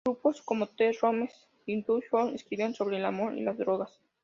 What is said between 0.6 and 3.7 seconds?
The Ramones y Buzzcocks escribían sobre el amor y las